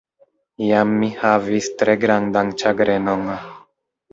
Iam 0.67 0.93
mi 1.01 1.09
havis 1.19 1.69
tre 1.81 1.97
grandan 2.07 2.51
ĉagrenon. 2.63 3.31